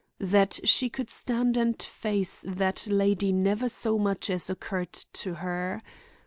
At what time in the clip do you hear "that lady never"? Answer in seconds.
2.47-3.69